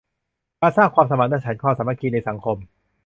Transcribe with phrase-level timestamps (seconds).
[0.59, 2.57] การสร้างความสมานฉันท์ ความสามัคคีในสังคม